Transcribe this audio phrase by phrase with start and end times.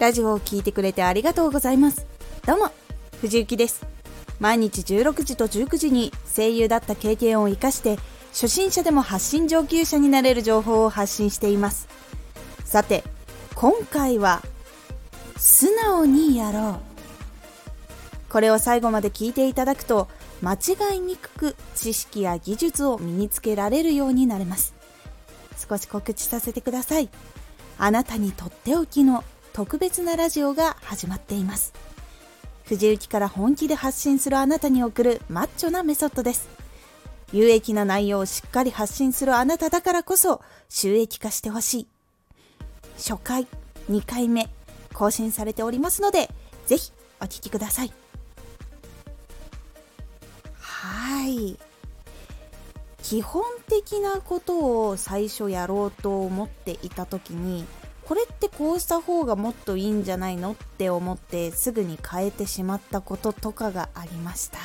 [0.00, 2.06] ラジオを聴いてくれてありがとうございます。
[2.46, 2.70] どうも
[3.20, 3.84] 藤幸です。
[4.38, 7.98] 毎日16時と19時に声優だった経験を活かして
[8.30, 11.86] 初心者でも発信上級者になれる情報を発信しています。
[12.64, 13.04] さて
[13.54, 14.42] 今回は
[15.36, 16.80] 素直にやろ
[18.28, 18.30] う。
[18.30, 20.08] これを最後まで聞いていただくと
[20.40, 24.72] 間違いにくく知識や技術を身につけられるようになれます。
[25.58, 27.10] 少し告知させてください。
[27.76, 31.72] あなたにとっておきの特別なラジオが始まっています。
[32.64, 36.48] 藤雪から本気で発信するあなたに送るマッチョなメソッドです。
[37.32, 41.86] 有益な内容をしっかり発信するあなただからこそ収益化してほしい。
[42.96, 43.46] 初回
[43.90, 44.48] 2回目
[44.92, 46.28] 更新されておりますので
[46.66, 47.92] ぜひお聴きください。
[50.58, 51.58] はい。
[53.02, 57.64] 基本的なことを最初やろうと思っていた時に
[58.10, 64.58] これってこうした方がもっといいんじゃないのって思ってすぐに変えてしまったこととかがありました。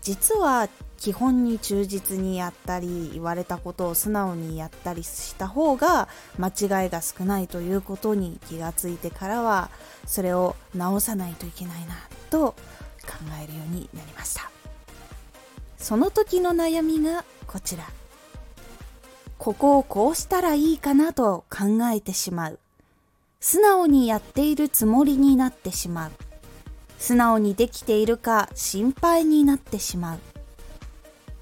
[0.00, 6.06] 実は基本に忠実にやったり言われたことを素直にやったりした方が
[6.38, 6.50] 間
[6.84, 9.68] 違いが少ないということに気がついてからは
[10.06, 11.96] それを直さないといけないな
[12.30, 14.52] と考えるようになりました。
[15.78, 17.88] その時の悩みがこちら。
[19.40, 22.58] ここをこうしたらいいかなと考えてしまう。
[23.40, 26.10] 素直にやっているつもりになってしまう。
[26.98, 30.18] 素直にできているか心配になってしまう。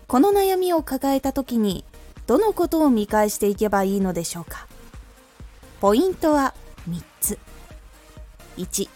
[0.06, 1.84] この悩みを抱えた時に
[2.28, 4.68] どのことを見返していけばいいのでしょうか。
[5.80, 6.54] ポイントは
[6.88, 7.36] 3つ。
[8.58, 8.88] 1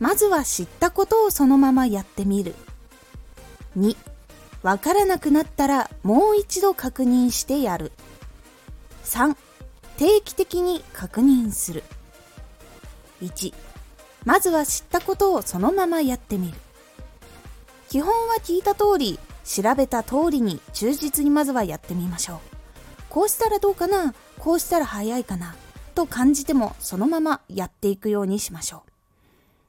[0.00, 2.56] まずは知ったことをそのままやってみる。
[3.78, 3.96] 2
[4.64, 7.92] わからなくなったらもう一度確認してやる。
[9.04, 9.36] 3
[9.96, 11.84] 定期的に確認する。
[13.22, 13.54] 1
[14.24, 16.58] まずは知ったことをそのままやってみる。
[17.88, 22.38] 基本は聞いた通り調べた通りに忠実にまずはやってみましょう。
[23.08, 24.14] こうしたらどうかな？
[24.38, 25.54] こうしたら早いかな？
[25.94, 28.90] と感じてもそのままやっていくようにしましょう。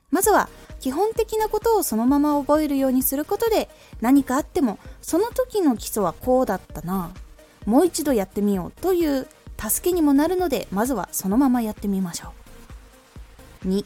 [0.10, 0.50] まずは
[0.80, 3.70] 基本的なことをそのまま覚えるようにすることで
[4.02, 7.12] 何かあってもその時の基礎はこうだったな。
[7.66, 9.28] もう一度やってみようという
[9.58, 12.34] 助けにもなるのでまずはそのままやってみましょ
[13.64, 13.68] う。
[13.68, 13.86] 2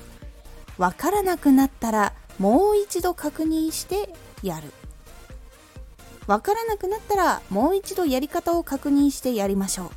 [0.77, 4.13] わからなくなったらもう一度確認して
[4.43, 4.71] やる。
[6.27, 9.89] わからなくなったらもう一度やり方を確認してやりましょう。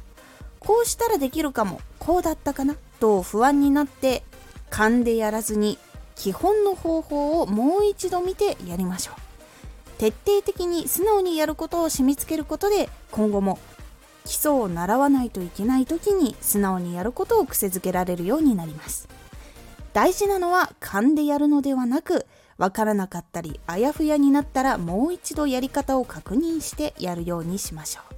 [0.61, 1.81] こうしたらできるかも。
[1.99, 2.75] こうだったかな？
[3.01, 4.23] と不安になって
[4.71, 5.79] 勘でやらずに
[6.15, 9.15] 基本の方法をもう一度見てやりましょう。
[9.99, 13.59] 徹底的に素直にやることを染みつけることで今後も
[14.25, 19.09] 基礎を習わないといけない時に素直にやることを癖づけられるようになります。
[19.93, 28.15] 大事なのは勘でやるのではなくわからなかったりあやふやになったらもう一度やり方を確認してやるようにしましょう。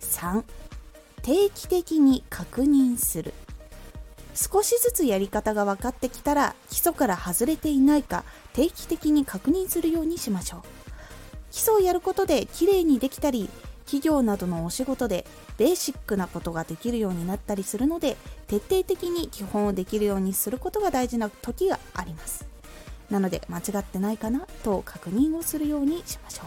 [0.00, 0.44] 3
[1.22, 3.32] 定期的に確認する。
[4.34, 8.24] 少しずつやり方が分かってきたら基礎から外れていないか
[8.54, 10.60] 定期的に確認するようにしましょう。
[11.50, 13.50] 基礎をやることできれいにできたり
[13.84, 15.26] 企業などのお仕事で
[15.58, 18.16] ベーシックなことができるようになったりするので
[18.46, 22.46] 徹底的に基本をできるようにすることが大事な時があります。
[23.10, 26.44] なので間違ってないかなと確認をするようにしましょ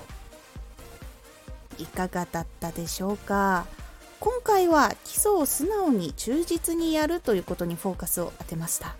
[1.79, 1.83] う。
[1.83, 3.67] いかがだったでしょうか？
[4.19, 8.95] 今回は基礎を素直に忠実にやるということにフォーカスを当てました。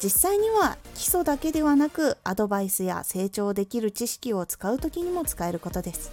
[0.00, 6.12] 実際には基礎だけではなくアドバイスや成長できる知識を使う時にも使えることです。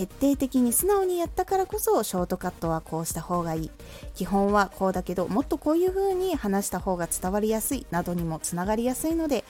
[0.00, 3.70] 徹底的に素直にやったからこそショートカットはこうした方がいい。
[4.14, 9.44] 基本はこうだけどもっとこういう風に話した方が伝わりやすいなどにもつながりやすいので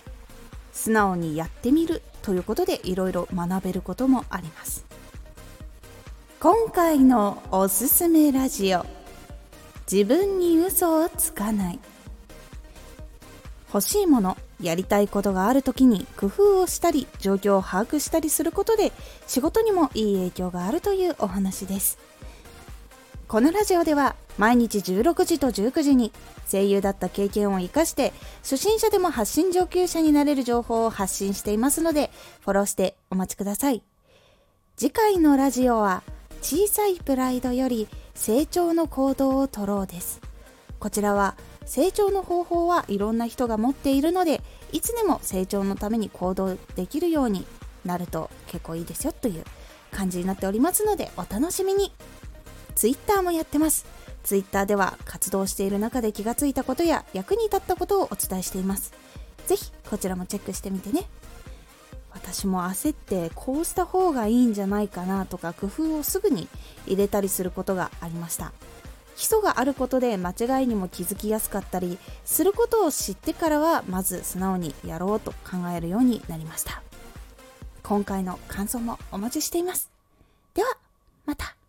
[0.72, 4.84] 素直にやってみるということでいろいろ学べることもあります。
[6.40, 8.84] 今回のおすすめラジオ
[9.90, 11.78] 自分に嘘をつかない。
[13.72, 18.92] 欲しいものやりたいことがある時に工夫をしたり状況を把握したりすることで
[19.26, 21.98] 仕事にもいい影響があるというお話です。
[23.28, 26.12] このラジオでは毎日16時と19時に
[26.50, 28.12] 声優だった経験を生かして
[28.42, 33.84] 初心者でも発信上級者になれる情報を発信していますのでフォローしてお待ちください。
[34.76, 36.02] 次回のラジオは
[36.42, 40.20] 小さいプライドより成長の行動をとろうです。
[40.80, 41.36] こちらは
[41.70, 47.46] 成長の方法はいろんな人が持っているのでいつでも成長のために行動できるように
[47.84, 49.44] なると結構いいですよという
[49.92, 51.92] 感じになっておりますのでお楽しみに。
[52.74, 53.86] Twitter もやってます。
[54.24, 58.92] Twitter では活動している中で気がついたことや役に立ったことをお伝えしています。
[59.46, 61.04] ぜひこちらもチェックしてみてね。
[62.10, 66.48] 私も焦ってこうした方がいいんじゃないかなとか工夫をすぐに
[66.88, 68.52] 入れたりすることがありました。
[69.20, 76.82] 基礎があることで間違いにも気づきやすかったりすることを知ってからはまず素直にやろうと考えるようになりました。
[77.82, 79.90] 今回の感想もお待ちしています。
[80.54, 80.70] では
[81.26, 81.59] また。